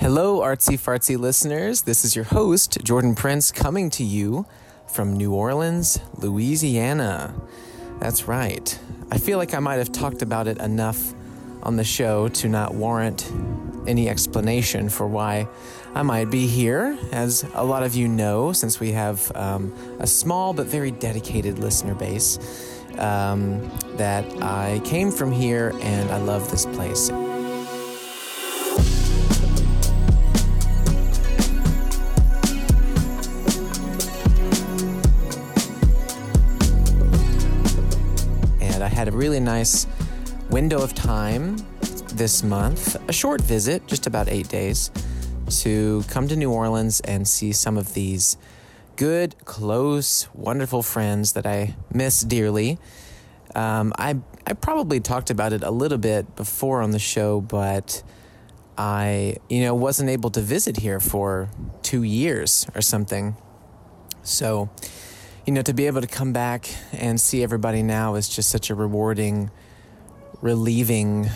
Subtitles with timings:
[0.00, 1.82] Hello, artsy fartsy listeners.
[1.82, 4.46] This is your host, Jordan Prince, coming to you
[4.86, 7.34] from New Orleans, Louisiana.
[7.98, 8.78] That's right.
[9.10, 11.12] I feel like I might have talked about it enough
[11.62, 13.30] on the show to not warrant
[13.86, 15.46] any explanation for why
[15.94, 16.98] I might be here.
[17.12, 21.58] As a lot of you know, since we have um, a small but very dedicated
[21.58, 22.38] listener base,
[22.96, 27.10] um, that I came from here and I love this place.
[39.20, 39.86] Really nice
[40.48, 41.54] window of time
[42.14, 44.90] this month, a short visit, just about eight days,
[45.60, 48.38] to come to New Orleans and see some of these
[48.96, 52.78] good, close, wonderful friends that I miss dearly.
[53.54, 58.02] Um, I I probably talked about it a little bit before on the show, but
[58.78, 61.50] I you know wasn't able to visit here for
[61.82, 63.36] two years or something.
[64.22, 64.70] So,
[65.46, 68.70] you know, to be able to come back and see everybody now is just such
[68.70, 69.50] a rewarding,
[70.42, 71.28] relieving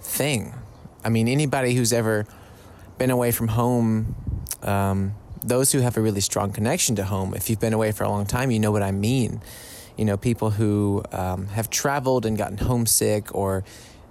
[0.00, 0.54] thing.
[1.04, 2.26] I mean, anybody who's ever
[2.98, 4.16] been away from home,
[4.62, 8.04] um, those who have a really strong connection to home, if you've been away for
[8.04, 9.40] a long time, you know what I mean.
[9.96, 13.64] You know, people who um, have traveled and gotten homesick, or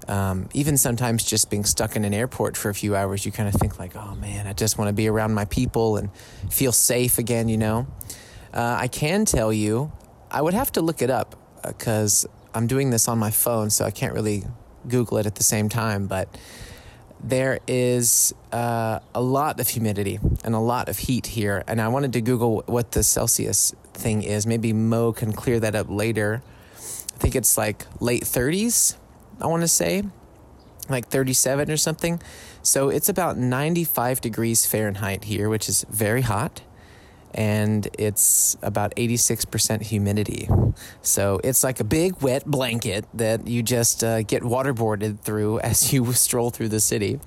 [0.08, 3.50] um, even sometimes just being stuck in an airport for a few hours, you kind
[3.54, 6.10] of think, like, oh man, I just want to be around my people and
[6.50, 7.86] feel safe again, you know?
[8.56, 9.92] Uh, I can tell you,
[10.32, 13.84] I would have to look it up because I'm doing this on my phone, so
[13.84, 14.46] I can't really
[14.88, 16.30] Google it at the same time, but
[17.22, 21.64] there is uh, a lot of humidity and a lot of heat here.
[21.68, 24.48] And I wanted to Google what the Celsius thing is.
[24.48, 26.42] Maybe Mo can clear that up later.
[26.76, 28.96] I think it's like late 30s,
[29.42, 30.04] I want to say,
[30.88, 32.22] like 37 or something.
[32.62, 36.62] So it's about 95 degrees Fahrenheit here, which is very hot
[37.36, 40.48] and it's about 86% humidity.
[41.02, 45.92] So it's like a big wet blanket that you just uh, get waterboarded through as
[45.94, 47.20] you stroll through the city.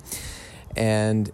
[0.75, 1.31] And,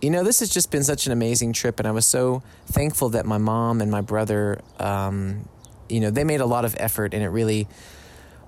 [0.00, 3.10] you know, this has just been such an amazing trip, and I was so thankful
[3.10, 5.48] that my mom and my brother, um,
[5.88, 7.66] you know, they made a lot of effort, and it really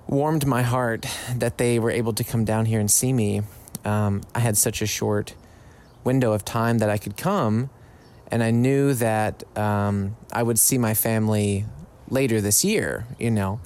[0.07, 1.05] warmed my heart
[1.35, 3.41] that they were able to come down here and see me.
[3.83, 5.35] Um, I had such a short
[6.03, 7.69] window of time that I could come
[8.31, 11.65] and I knew that um, I would see my family
[12.09, 13.59] later this year, you know.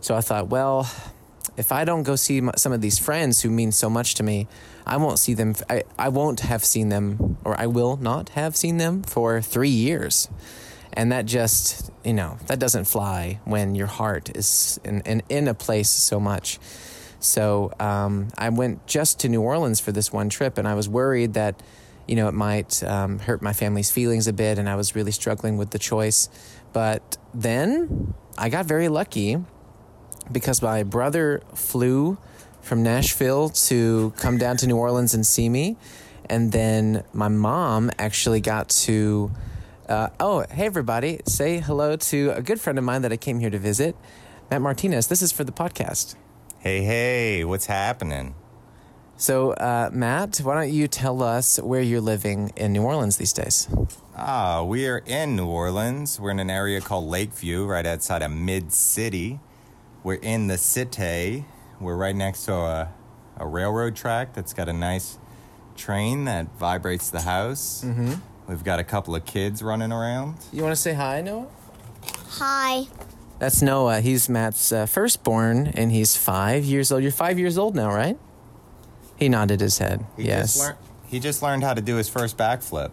[0.00, 0.90] So I thought, well,
[1.56, 4.48] if I don't go see some of these friends who mean so much to me,
[4.86, 5.54] I won't see them.
[5.70, 9.68] I, I won't have seen them, or I will not have seen them for three
[9.68, 10.28] years.
[10.92, 15.48] And that just, you know, that doesn't fly when your heart is in, in, in
[15.48, 16.58] a place so much.
[17.18, 20.88] So um, I went just to New Orleans for this one trip, and I was
[20.88, 21.60] worried that
[22.06, 25.12] you know, it might um, hurt my family's feelings a bit, and I was really
[25.12, 26.28] struggling with the choice.
[26.72, 29.38] But then I got very lucky
[30.30, 32.18] because my brother flew
[32.60, 35.76] from Nashville to come down to New Orleans and see me.
[36.26, 39.30] And then my mom actually got to.
[39.88, 41.20] Uh, oh, hey, everybody.
[41.26, 43.94] Say hello to a good friend of mine that I came here to visit,
[44.50, 45.08] Matt Martinez.
[45.08, 46.16] This is for the podcast.
[46.58, 48.34] Hey, hey, what's happening?
[49.24, 53.32] So, uh, Matt, why don't you tell us where you're living in New Orleans these
[53.32, 53.66] days?
[54.14, 56.20] Ah, we are in New Orleans.
[56.20, 59.40] We're in an area called Lakeview, right outside of Mid City.
[60.02, 61.46] We're in the city.
[61.80, 62.92] We're right next to a,
[63.38, 65.16] a railroad track that's got a nice
[65.74, 67.82] train that vibrates the house.
[67.82, 68.16] Mm-hmm.
[68.46, 70.36] We've got a couple of kids running around.
[70.52, 71.46] You want to say hi, Noah?
[72.32, 72.88] Hi.
[73.38, 74.02] That's Noah.
[74.02, 77.02] He's Matt's uh, firstborn, and he's five years old.
[77.02, 78.18] You're five years old now, right?
[79.16, 80.04] He nodded his head.
[80.16, 80.54] He yes.
[80.54, 80.76] Just lear-
[81.06, 82.90] he just learned how to do his first backflip.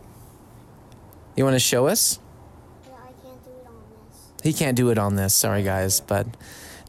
[1.36, 2.20] You want to show us?
[2.86, 3.76] Yeah, I can't do it on
[4.10, 4.44] this.
[4.44, 5.34] He can't do it on this.
[5.34, 6.02] Sorry, guys.
[6.02, 6.28] But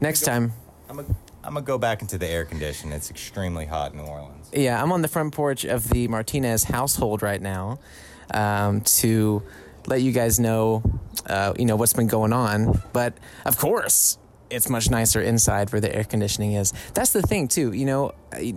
[0.00, 0.52] next time.
[0.88, 2.92] I'm going I'm to go back into the air condition.
[2.92, 4.50] It's extremely hot in New Orleans.
[4.52, 7.78] Yeah, I'm on the front porch of the Martinez household right now
[8.32, 9.42] um, to
[9.86, 10.82] let you guys know,
[11.26, 12.80] uh, you know, what's been going on.
[12.92, 13.14] But
[13.44, 14.18] of course,
[14.52, 16.72] it's much nicer inside where the air conditioning is.
[16.94, 17.72] That's the thing, too.
[17.72, 18.12] You know,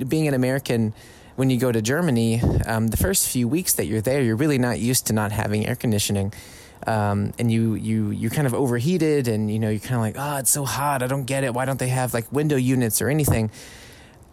[0.08, 0.94] being an American,
[1.36, 4.58] when you go to Germany, um, the first few weeks that you're there, you're really
[4.58, 6.34] not used to not having air conditioning.
[6.88, 10.16] Um, and you you you kind of overheated, and you know you're kind of like,
[10.18, 11.02] oh, it's so hot.
[11.02, 11.54] I don't get it.
[11.54, 13.50] Why don't they have like window units or anything?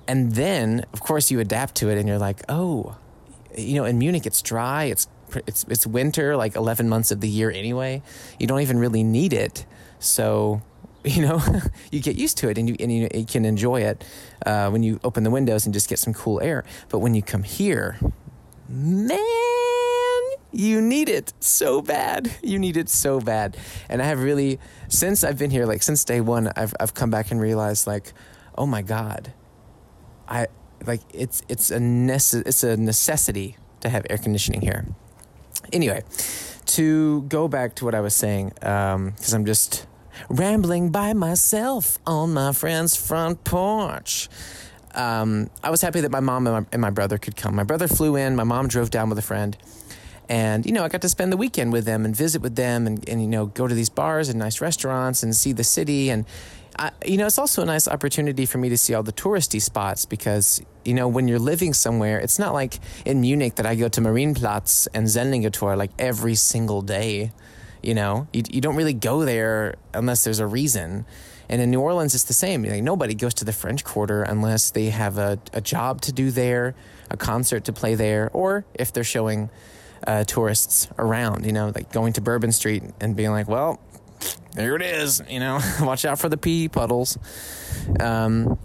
[0.06, 2.97] And then, of course, you adapt to it, and you're like, oh,
[3.56, 4.85] you know, in Munich, it's dry.
[4.85, 5.08] It's
[5.47, 8.03] it's it's winter, like 11 months of the year anyway.
[8.38, 9.65] You don't even really need it.
[9.99, 10.62] So
[11.05, 11.43] you know,
[11.91, 14.05] you get used to it and you, and you, can enjoy it
[14.47, 16.65] uh, when you open the windows and just get some cool air.
[16.89, 17.99] But when you come here,
[18.69, 19.19] man,
[20.53, 22.31] you need it so bad.
[22.43, 23.57] You need it so bad.
[23.89, 24.59] And I have really,
[24.89, 28.13] since I've been here, like since day one, I've, I've come back and realized, like,
[28.57, 29.33] oh my God,
[30.29, 30.49] I
[30.87, 34.87] like it's it's a nece- it's a necessity to have air conditioning here.
[35.73, 36.03] Anyway,
[36.67, 39.87] to go back to what I was saying, because I'm just
[40.29, 44.29] rambling by myself on my friend's front porch.
[44.94, 47.55] Um, I was happy that my mom and my, and my brother could come.
[47.55, 48.37] My brother flew in.
[48.37, 49.56] My mom drove down with a friend.
[50.29, 52.87] And, you know, I got to spend the weekend with them and visit with them
[52.87, 56.11] and, and you know, go to these bars and nice restaurants and see the city.
[56.11, 56.25] And,
[56.79, 59.61] I, you know, it's also a nice opportunity for me to see all the touristy
[59.61, 63.75] spots because, you know, when you're living somewhere, it's not like in Munich that I
[63.75, 67.32] go to Marienplatz and Sendlinger like every single day.
[67.82, 71.05] You know, you, you don't really go there unless there's a reason.
[71.49, 72.62] And in New Orleans, it's the same.
[72.62, 76.31] Like, nobody goes to the French Quarter unless they have a, a job to do
[76.31, 76.75] there,
[77.11, 79.50] a concert to play there, or if they're showing
[80.06, 83.81] uh, tourists around, you know, like going to Bourbon Street and being like, well,
[84.55, 87.19] there it is, you know, watch out for the pee puddles.
[88.00, 88.58] Um,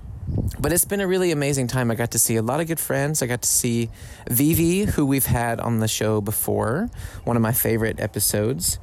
[0.59, 1.91] but it's been a really amazing time.
[1.91, 3.21] I got to see a lot of good friends.
[3.21, 3.89] I got to see
[4.29, 6.89] Vivi, who we've had on the show before,
[7.23, 8.79] one of my favorite episodes.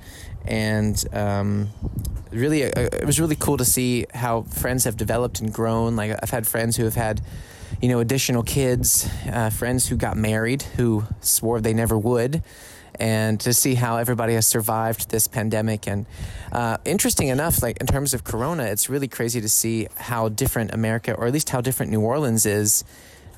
[0.46, 1.70] And um,
[2.30, 5.96] really, uh, it was really cool to see how friends have developed and grown.
[5.96, 7.20] Like, I've had friends who have had,
[7.80, 12.42] you know, additional kids, uh, friends who got married who swore they never would
[13.00, 15.86] and to see how everybody has survived this pandemic.
[15.86, 16.06] And
[16.52, 20.72] uh, interesting enough, like in terms of Corona, it's really crazy to see how different
[20.72, 22.84] America, or at least how different New Orleans is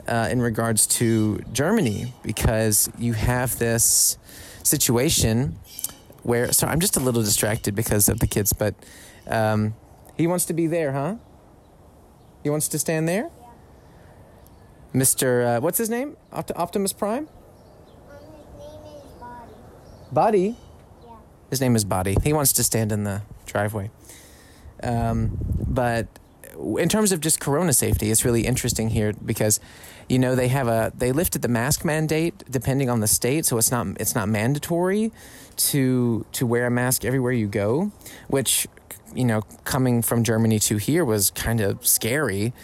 [0.08, 4.18] uh, in regards to Germany, because you have this
[4.62, 5.58] situation
[6.22, 6.52] where.
[6.52, 8.74] Sorry, I'm just a little distracted because of the kids, but
[9.26, 9.74] um,
[10.16, 11.16] he wants to be there, huh?
[12.42, 13.30] He wants to stand there.
[14.94, 15.58] Mr.
[15.58, 16.16] Uh, what's his name?
[16.32, 17.28] Opt- Optimus Prime.
[17.28, 19.52] Um, his name is Body.
[20.16, 20.56] Buddy.
[21.04, 21.10] Yeah.
[21.50, 22.16] His name is Buddy.
[22.24, 23.90] He wants to stand in the driveway.
[24.82, 25.36] Um,
[25.68, 26.06] but
[26.78, 29.60] in terms of just corona safety, it's really interesting here because,
[30.08, 33.58] you know, they have a they lifted the mask mandate depending on the state, so
[33.58, 35.12] it's not it's not mandatory
[35.68, 37.92] to to wear a mask everywhere you go,
[38.28, 38.66] which
[39.14, 42.54] you know coming from Germany to here was kind of scary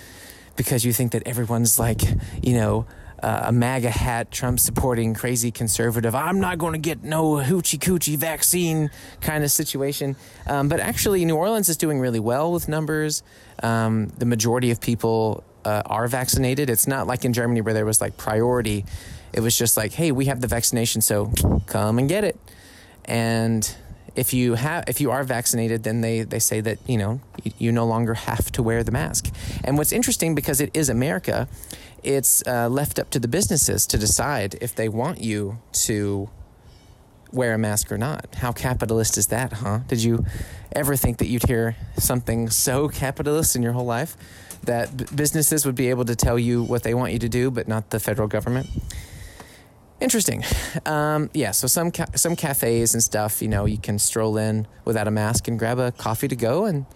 [0.57, 2.01] because you think that everyone's like
[2.43, 2.87] you know
[3.23, 7.79] uh, a MAGA hat, Trump supporting crazy conservative, I'm not going to get no hoochie
[7.79, 8.91] coochie vaccine
[9.21, 10.17] kind of situation.
[10.47, 13.23] Um, but actually, New Orleans is doing really well with numbers.
[13.63, 16.69] Um, the majority of people uh, are vaccinated.
[16.69, 18.85] It's not like in Germany where there was like priority.
[19.33, 21.33] It was just like, hey, we have the vaccination, so
[21.67, 22.39] come and get it.
[23.05, 23.75] And
[24.15, 27.53] if you have if you are vaccinated then they they say that you know you,
[27.59, 29.29] you no longer have to wear the mask
[29.65, 31.49] and what's interesting because it is america
[32.03, 36.29] it's uh, left up to the businesses to decide if they want you to
[37.33, 40.25] wear a mask or not how capitalist is that huh did you
[40.73, 44.17] ever think that you'd hear something so capitalist in your whole life
[44.65, 47.51] that b- businesses would be able to tell you what they want you to do
[47.51, 48.67] but not the federal government
[50.03, 50.43] Interesting.
[50.85, 54.67] Um, yeah, so some ca- some cafes and stuff, you know, you can stroll in
[54.85, 56.87] without a mask and grab a coffee to go and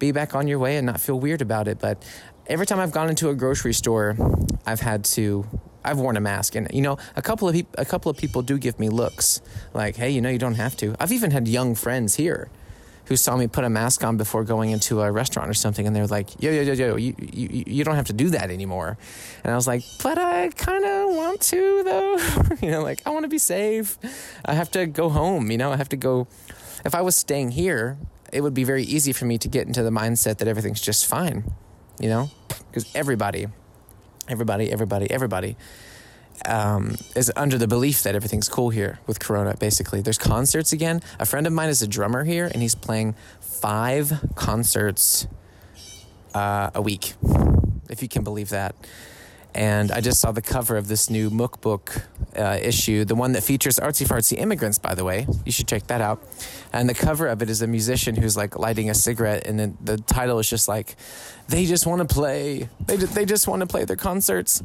[0.00, 1.78] be back on your way and not feel weird about it.
[1.78, 2.04] But
[2.48, 4.16] every time I've gone into a grocery store,
[4.66, 5.46] I've had to
[5.84, 8.42] I've worn a mask and you know, a couple of peop- a couple of people
[8.42, 9.40] do give me looks
[9.72, 12.48] like, "Hey, you know, you don't have to." I've even had young friends here
[13.06, 15.96] who saw me put a mask on before going into a restaurant or something, and
[15.96, 18.98] they're like, "Yo, yo, yo, yo, you, you, you don't have to do that anymore."
[19.44, 22.18] And I was like, "But I kind of want to, though.
[22.66, 23.98] you know, like I want to be safe.
[24.44, 25.50] I have to go home.
[25.50, 26.26] You know, I have to go.
[26.84, 27.96] If I was staying here,
[28.32, 31.06] it would be very easy for me to get into the mindset that everything's just
[31.06, 31.44] fine.
[31.98, 32.30] You know,
[32.78, 33.48] because everybody,
[34.28, 35.56] everybody, everybody, everybody."
[36.46, 39.56] um, is under the belief that everything's cool here with Corona.
[39.58, 41.00] Basically, there's concerts again.
[41.18, 45.26] A friend of mine is a drummer here, and he's playing five concerts
[46.34, 47.14] uh, a week,
[47.88, 48.74] if you can believe that.
[49.58, 52.02] And I just saw the cover of this new Mook book
[52.38, 55.26] uh, issue, the one that features artsy fartsy immigrants, by the way.
[55.44, 56.22] You should check that out.
[56.72, 59.76] And the cover of it is a musician who's like lighting a cigarette, and then
[59.82, 60.94] the title is just like,
[61.48, 62.68] "They just want to play.
[62.86, 64.62] They they just want to play their concerts."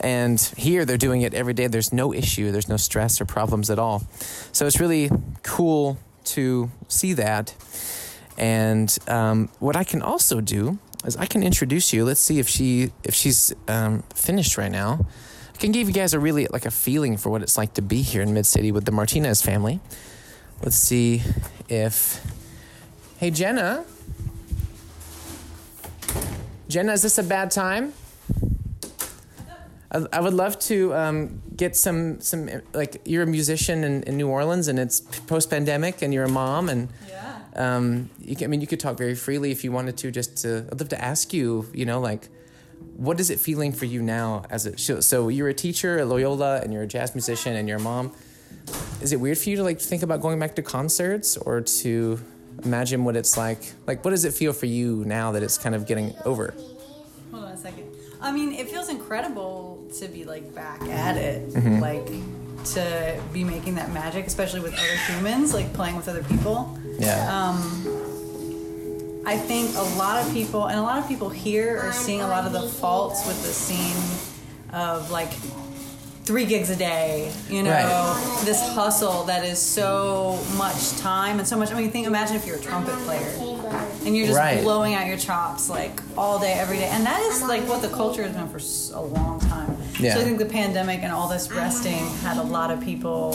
[0.00, 1.66] And here they're doing it every day.
[1.66, 4.04] There's no issue, there's no stress or problems at all.
[4.52, 5.10] So it's really
[5.42, 5.98] cool
[6.36, 7.54] to see that.
[8.38, 12.04] And um, what I can also do is I can introduce you.
[12.04, 15.06] Let's see if she if she's um, finished right now.
[15.54, 17.82] I can give you guys a really like a feeling for what it's like to
[17.82, 19.80] be here in Mid City with the Martinez family.
[20.62, 21.22] Let's see
[21.68, 22.24] if.
[23.18, 23.84] Hey Jenna.
[26.68, 27.92] Jenna, is this a bad time?
[29.92, 34.16] I, I would love to um, get some some like you're a musician in, in
[34.16, 37.38] New Orleans and it's post pandemic and you're a mom and Yeah.
[37.56, 40.10] um, you can, I mean you could talk very freely if you wanted to.
[40.10, 42.28] Just to I'd love to ask you, you know, like
[42.96, 46.06] what is it feeling for you now as a so- so you're a teacher at
[46.06, 48.12] Loyola and you're a jazz musician and you're a mom.
[49.02, 52.20] Is it weird for you to like think about going back to concerts or to
[52.64, 53.72] imagine what it's like?
[53.86, 56.54] Like what does it feel for you now that it's kind of getting over?
[57.32, 57.86] Hold on a second.
[58.22, 61.80] I mean, it feels incredible to be like back at it, Mm-hmm.
[61.80, 62.06] like
[62.74, 66.78] to be making that magic, especially with other humans, like playing with other people.
[66.98, 67.54] Yeah.
[69.26, 72.26] I think a lot of people, and a lot of people here are seeing a
[72.28, 73.96] lot of the faults with the scene
[74.74, 75.30] of like
[76.24, 78.42] three gigs a day, you know, Right.
[78.44, 81.70] this hustle that is so much time and so much.
[81.72, 83.30] I mean, think, imagine if you're a trumpet player
[84.04, 84.62] and you're just Right.
[84.62, 86.86] blowing out your chops like all day, every day.
[86.88, 88.60] And that is like what the culture has been for
[88.96, 89.76] a long time.
[89.98, 90.14] Yeah.
[90.14, 93.32] So I think the pandemic and all this resting had a lot of people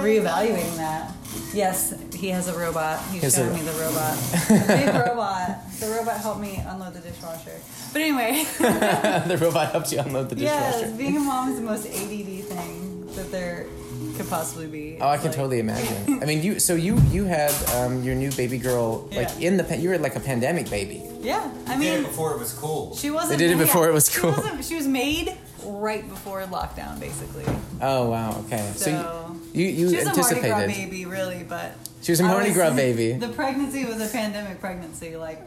[0.00, 1.12] reevaluating that.
[1.54, 3.00] Yes, he has a robot.
[3.10, 4.16] He's He's showing a- me the robot.
[4.48, 5.58] The big robot.
[5.80, 7.58] The robot helped me unload the dishwasher.
[7.92, 10.78] But anyway, the robot helps you unload the dishwasher.
[10.86, 13.66] yes, being a mom is the most ADD thing that there
[14.12, 14.98] could possibly be.
[15.00, 16.18] Oh, I It's can like- totally imagine.
[16.22, 16.58] I mean, you.
[16.60, 19.48] So you you had um, your new baby girl like Yeah.
[19.48, 21.02] in the pa- you were like a pandemic baby.
[21.20, 22.96] Yeah, I Did it mean, before it was cool.
[22.96, 23.38] she wasn't.
[23.38, 24.32] They did it yeah, before it was cool.
[24.34, 27.44] She, wasn't, she was made right before lockdown, basically.
[27.80, 28.40] Oh wow.
[28.46, 28.72] Okay.
[28.76, 32.20] So, So, you you, she you was a Mardi Gras baby, really, but She was
[32.20, 33.12] a I Mardi was- Gras baby.
[33.12, 35.16] The pregnancy was a pandemic pregnancy.
[35.16, 35.38] Like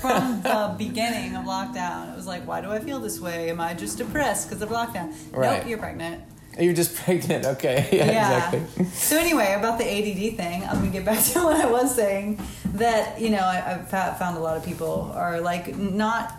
[0.00, 3.50] from the beginning of lockdown, it was like, why do I feel this way?
[3.50, 5.12] Am I just depressed because of lockdown?
[5.32, 5.58] Right.
[5.58, 6.22] Nope, you're pregnant.
[6.58, 7.44] You're just pregnant.
[7.46, 7.88] Okay.
[7.92, 8.06] Yeah.
[8.10, 8.50] Yeah.
[8.54, 8.84] Exactly.
[8.86, 12.40] So anyway, about the ADD thing, I'm gonna get back to what I was saying.
[12.74, 16.34] That you know, I, I've found a lot of people are like not.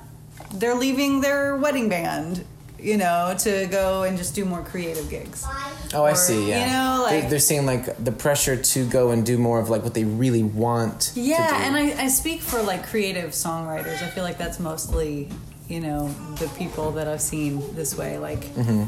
[0.53, 2.43] They're leaving their wedding band,
[2.79, 5.45] you know, to go and just do more creative gigs.
[5.93, 6.49] Oh, I Or, see.
[6.49, 6.65] Yeah.
[6.65, 9.69] you know, They're- like- they're, seeing like the pressure to go and do more of
[9.69, 11.01] like what they really want.
[11.13, 14.01] to Yeah, and I, I speak for like creative songwriters.
[14.01, 15.29] I feel like that's mostly,
[15.67, 16.07] you know,
[16.39, 18.17] the people that I've seen this way.
[18.17, 18.85] Like, Mm-hmm.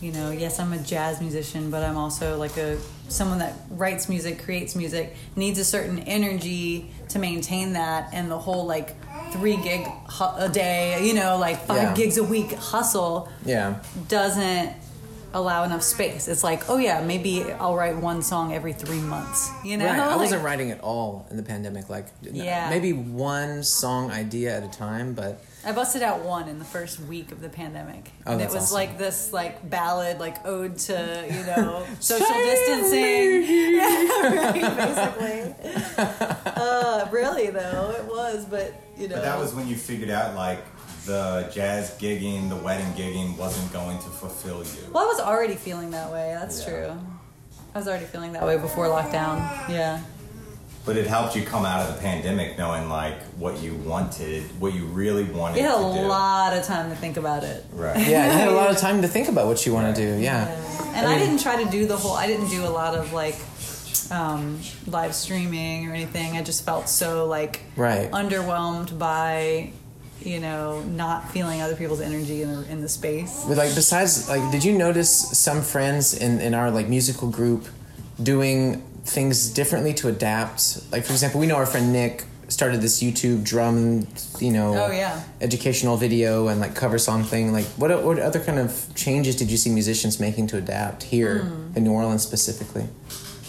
[0.00, 4.08] You know, yes, I'm a jazz musician, but I'm also like a someone that writes
[4.08, 8.94] music, creates music, needs a certain energy to maintain that, and the whole like
[9.32, 11.94] three gig hu- a day, you know, like five Yeah.
[11.94, 13.76] gigs a week hustle Yeah.
[14.08, 14.70] doesn't
[15.32, 16.28] allow enough space.
[16.28, 19.50] It's like, oh yeah, maybe I'll write one song every three months.
[19.64, 19.98] You know, Right.
[19.98, 21.88] I Like- wasn't writing at all in the pandemic.
[21.90, 22.70] Like, Yeah.
[22.70, 27.00] maybe one song idea at a time, but I busted out one in the first
[27.00, 28.10] week of the pandemic.
[28.26, 28.74] Oh, and it was awesome.
[28.74, 33.44] like this like ballad, like ode to, you know, social distancing.
[33.74, 35.94] Yeah, right, basically.
[36.56, 40.34] Uh, really though, it was, but you know But that was when you figured out
[40.34, 40.62] like
[41.06, 44.90] the jazz gigging, the wedding gigging wasn't going to fulfill you.
[44.92, 46.68] Well, I was already feeling that way, that's Yeah.
[46.68, 47.00] true.
[47.74, 49.38] I was already feeling that way before lockdown.
[49.68, 50.00] Yeah.
[50.86, 54.74] But it helped you come out of the pandemic knowing like what you wanted, what
[54.74, 56.00] you really wanted You had to a do.
[56.06, 57.64] lot of time to think about it.
[57.72, 57.96] Right.
[58.06, 60.20] yeah, you had a lot of time to think about what you want to do.
[60.20, 60.46] Yeah.
[60.94, 62.12] And I I, didn't try to do the whole.
[62.12, 63.36] I didn't do a lot of like
[64.10, 66.36] um, live streaming or anything.
[66.36, 68.10] I just felt so like Right.
[68.10, 69.72] underwhelmed by
[70.20, 73.44] you know not feeling other people's energy in the in the space.
[73.48, 77.66] But like besides like did you notice some friends in, in our like musical group
[78.22, 80.80] doing things differently to adapt?
[80.92, 84.06] Like for example, we know our friend Nick started this YouTube drum,
[84.38, 85.22] you know, Oh, yeah.
[85.40, 87.52] educational video and like cover song thing.
[87.52, 91.40] Like what what other kind of changes did you see musicians making to adapt here
[91.44, 91.76] Hmm.
[91.76, 92.86] in New Orleans specifically?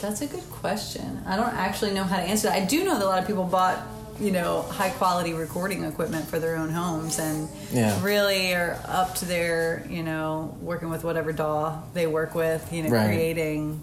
[0.02, 1.22] That's a good question.
[1.26, 2.62] I don't actually know how to answer that.
[2.62, 3.80] I do know that a lot of people bought
[4.18, 8.02] you know high quality recording equipment for their own homes and Yeah.
[8.02, 12.72] really are up to their you know working with whatever DAW they work with.
[12.72, 13.08] You know, Right.
[13.08, 13.82] creating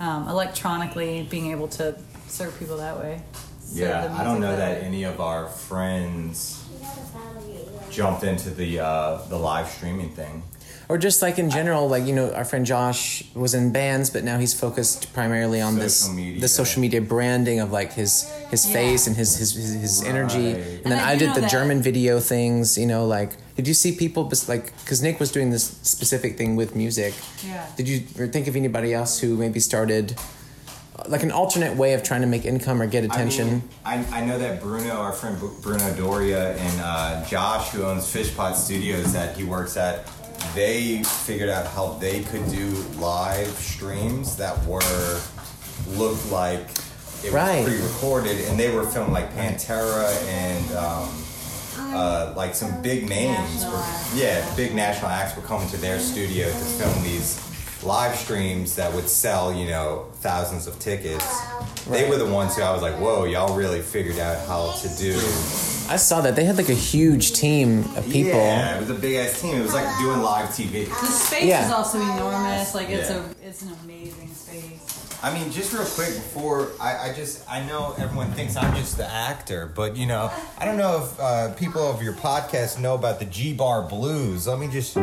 [0.00, 1.96] um, electronically, being able to
[2.28, 3.22] serve people that way.
[3.60, 4.86] Serve Yeah, I don't know that way.
[4.86, 6.58] any of our friends
[7.90, 10.42] jumped into the uh, the live streaming thing.
[10.88, 14.24] Or just like in general, like you know, our friend Josh was in bands, but
[14.24, 16.40] now he's focused primarily on this media.
[16.40, 18.72] the social media branding of like his his Yeah.
[18.74, 20.52] face and his his his, his energy.
[20.52, 20.56] Right.
[20.56, 22.76] And, And then I I, did the that- German video things.
[22.76, 26.36] You know, like did you see people bes- like because Nick was doing this specific
[26.38, 27.14] thing with music?
[27.46, 27.66] Yeah.
[27.76, 30.14] Did you or think of anybody else who maybe started
[30.96, 33.62] uh, like an alternate way of trying to make income or get attention?
[33.84, 37.82] I, mean, I, I know that Bruno, our friend Bruno Doria, and uh, Josh, who
[37.84, 40.06] owns Fishpot Studios that he works at,
[40.54, 42.66] they figured out how they could do
[42.98, 45.20] live streams that were
[45.96, 46.60] looked like
[47.24, 47.64] it was Right.
[47.64, 51.08] pre-recorded, and they were filming like Pantera and um,
[51.92, 53.38] uh, like some big names.
[53.62, 53.84] National Were,
[54.14, 57.40] yeah, big national acts were coming to their studio to film these
[57.84, 61.26] live streams that would sell, you know, thousands of tickets.
[61.86, 64.88] They were the ones who I was like, whoa, y'all really figured out how to
[64.96, 65.14] do.
[65.88, 68.32] I saw that they had like a huge team of people.
[68.38, 69.56] Yeah, it was a big ass team.
[69.56, 70.86] It was like doing live TV.
[70.86, 71.66] The space Yeah.
[71.66, 72.72] is also enormous.
[72.74, 73.22] Like it's Yeah.
[73.44, 74.91] a it's an amazing space.
[75.24, 78.96] I mean, just real quick before I, I just I know everyone thinks I'm just
[78.96, 82.94] the actor, but you know I don't know if uh, people of your podcast know
[82.96, 84.48] about the G Bar Blues.
[84.48, 84.96] Let me just.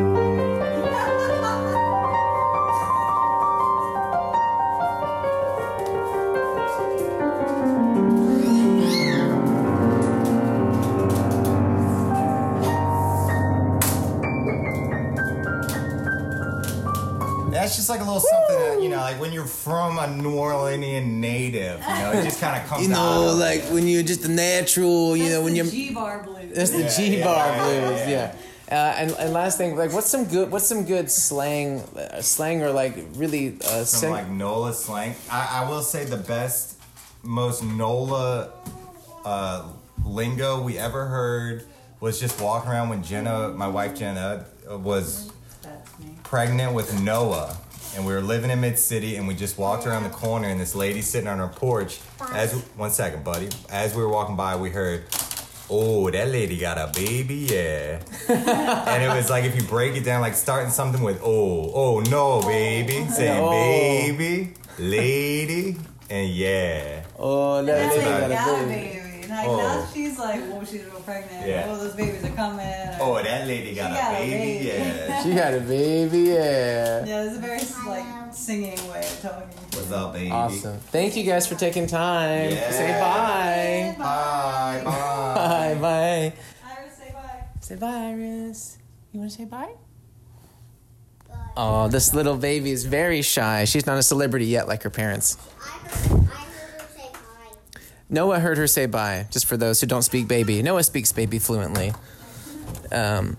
[20.12, 22.96] A New Orleanian native, you know, it just kind of comes You out.
[23.14, 26.54] know, of- like when you're just a natural, you know, when you're G bar blues.
[26.54, 28.08] that's the Yeah, G bar yeah, blues, yeah.
[28.08, 28.34] yeah.
[28.70, 32.62] Uh, and, and last thing, like, what's some good, what's some good slang, uh, slang
[32.62, 35.14] or like really uh, some sing- like NOLA slang.
[35.30, 36.78] I, I will say the best,
[37.24, 38.52] most NOLA
[39.24, 39.68] uh,
[40.04, 41.64] lingo we ever heard
[41.98, 46.14] was just walking around when Jenna, my wife Jenna, uh, was That's me.
[46.22, 47.56] pregnant with Noah.
[47.96, 50.60] And we were living in Mid City, and we just walked around the corner, and
[50.60, 51.98] this lady sitting on her porch.
[52.32, 53.48] As one second, buddy.
[53.68, 55.04] As we were walking by, we heard,
[55.68, 60.04] "Oh, that lady got a baby, yeah." and it was like if you break it
[60.04, 63.50] down, like starting something with "Oh, oh no, baby," saying Oh.
[63.50, 64.82] "baby," oh.
[64.82, 65.76] "lady,"
[66.08, 68.99] and "yeah." Oh, that lady got a got a baby.
[69.30, 69.36] Baby.
[69.36, 69.56] Like Oh.
[69.56, 71.46] now she's like, well, she's real pregnant.
[71.46, 71.66] Yeah.
[71.68, 72.88] Oh, those babies are coming.
[73.00, 74.34] Oh, that lady got, She a, got a baby,
[74.64, 74.66] baby.
[74.68, 75.22] yeah.
[75.22, 77.04] She got a baby, yeah.
[77.04, 79.48] Yeah, it's a very like singing way of talking.
[79.72, 80.30] What's up, baby?
[80.30, 80.78] Awesome.
[80.78, 82.50] Thank you guys for taking time.
[82.50, 82.70] Yeah.
[82.70, 83.94] Say bye.
[83.98, 85.34] Bye, bye.
[85.34, 86.32] Bye, bye.
[86.64, 87.44] Iris, say bye.
[87.60, 88.78] Say bye, Iris.
[89.12, 89.72] You want to say bye?
[91.56, 93.64] Oh, this little baby is very shy.
[93.64, 95.36] She's not a celebrity yet like her parents.
[95.60, 97.80] I heard, I heard her say hi.
[98.10, 100.62] Noah heard her say bye, just for those who don't speak baby.
[100.62, 101.92] Noah speaks baby fluently.
[102.90, 103.36] Um,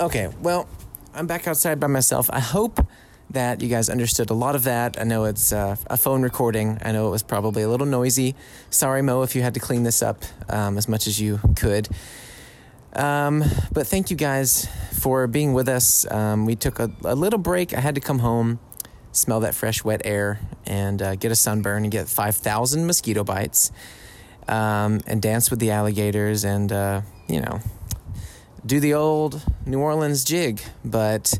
[0.00, 0.68] okay, well,
[1.14, 2.28] I'm back outside by myself.
[2.32, 2.84] I hope
[3.30, 5.00] that you guys understood a lot of that.
[5.00, 6.78] I know it's uh, a phone recording.
[6.84, 8.34] I know it was probably a little noisy.
[8.70, 11.88] Sorry, Mo, if you had to clean this up um, as much as you could.
[12.92, 16.10] Um, but thank you guys for being with us.
[16.10, 17.72] Um, we took a, a little break.
[17.72, 18.58] I had to come home,
[19.12, 23.70] smell that fresh, wet air, and uh, get a sunburn and get 5,000 mosquito bites,
[24.48, 27.60] um, and dance with the alligators, and, uh, you know,
[28.64, 30.60] do the old New Orleans jig.
[30.84, 31.38] But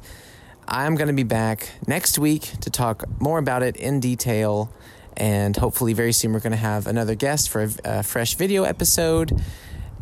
[0.67, 4.73] I'm going to be back next week to talk more about it in detail.
[5.17, 8.63] And hopefully, very soon, we're going to have another guest for a, a fresh video
[8.63, 9.43] episode.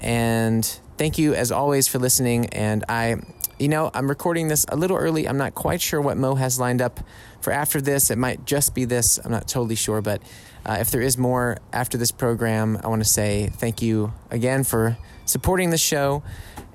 [0.01, 0.65] And
[0.97, 2.47] thank you, as always, for listening.
[2.51, 3.17] And I,
[3.59, 5.29] you know, I'm recording this a little early.
[5.29, 7.01] I'm not quite sure what Mo has lined up
[7.41, 8.11] for after this.
[8.11, 9.19] It might just be this.
[9.19, 10.01] I'm not totally sure.
[10.01, 10.23] But
[10.65, 14.65] uh, if there is more after this program, I want to say thank you again
[14.65, 16.23] for supporting the show.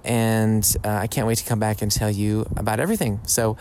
[0.03, 3.21] And uh, I can't wait to come back and tell you about everything.
[3.25, 3.57] So,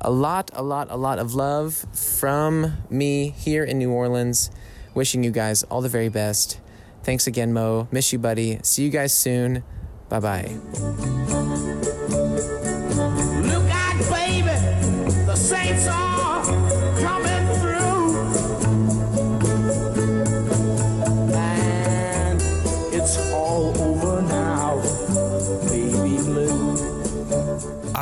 [0.00, 4.50] a lot, a lot, a lot of love from me here in New Orleans.
[4.94, 6.60] Wishing you guys all the very best.
[7.02, 7.88] Thanks again, Mo.
[7.90, 8.60] Miss you, buddy.
[8.62, 9.62] See you guys soon.
[10.08, 11.13] Bye bye.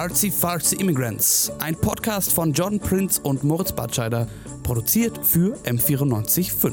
[0.03, 4.27] Artsy Fartsy Immigrants, ein Podcast von John Prince und Moritz Batscheider,
[4.65, 6.73] produziert für M945.